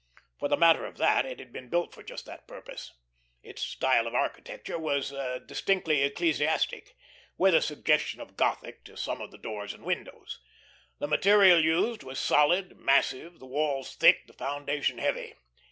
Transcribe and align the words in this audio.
For 0.39 0.47
the 0.47 0.57
matter 0.57 0.87
of 0.87 0.97
that, 0.97 1.27
it 1.27 1.37
had 1.37 1.53
been 1.53 1.69
built 1.69 1.93
for 1.93 2.01
just 2.01 2.25
that 2.25 2.47
purpose. 2.47 2.91
Its 3.43 3.61
style 3.61 4.07
of 4.07 4.15
architecture 4.15 4.79
was 4.79 5.13
distantly 5.45 6.01
ecclesiastic, 6.01 6.95
with 7.37 7.53
a 7.53 7.61
suggestion 7.61 8.19
of 8.19 8.35
Gothic 8.35 8.83
to 8.85 8.97
some 8.97 9.21
of 9.21 9.29
the 9.29 9.37
doors 9.37 9.75
and 9.75 9.83
windows. 9.83 10.39
The 10.97 11.07
material 11.07 11.63
used 11.63 12.01
was 12.01 12.17
solid, 12.19 12.79
massive, 12.79 13.37
the 13.37 13.45
walls 13.45 13.95
thick, 13.95 14.25
the 14.25 14.33
foundation 14.33 14.97
heavy. 14.97 15.35